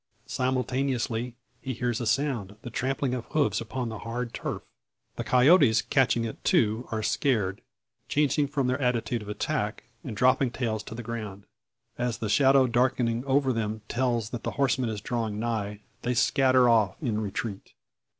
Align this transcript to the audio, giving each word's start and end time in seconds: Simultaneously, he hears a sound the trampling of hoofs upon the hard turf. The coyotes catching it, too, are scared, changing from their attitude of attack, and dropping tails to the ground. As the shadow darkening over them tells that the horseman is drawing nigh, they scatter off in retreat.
Simultaneously, 0.25 1.35
he 1.61 1.75
hears 1.75 2.01
a 2.01 2.07
sound 2.07 2.55
the 2.63 2.71
trampling 2.71 3.13
of 3.13 3.25
hoofs 3.25 3.61
upon 3.61 3.87
the 3.89 3.99
hard 3.99 4.33
turf. 4.33 4.63
The 5.15 5.23
coyotes 5.23 5.83
catching 5.83 6.25
it, 6.25 6.43
too, 6.43 6.87
are 6.91 7.03
scared, 7.03 7.61
changing 8.09 8.47
from 8.47 8.65
their 8.65 8.81
attitude 8.81 9.21
of 9.21 9.29
attack, 9.29 9.83
and 10.03 10.17
dropping 10.17 10.49
tails 10.49 10.81
to 10.85 10.95
the 10.95 11.03
ground. 11.03 11.43
As 11.99 12.17
the 12.17 12.29
shadow 12.29 12.65
darkening 12.65 13.23
over 13.25 13.53
them 13.53 13.83
tells 13.87 14.31
that 14.31 14.41
the 14.41 14.53
horseman 14.57 14.89
is 14.89 15.01
drawing 15.01 15.39
nigh, 15.39 15.81
they 16.01 16.15
scatter 16.15 16.67
off 16.67 16.95
in 16.99 17.21
retreat. 17.21 17.73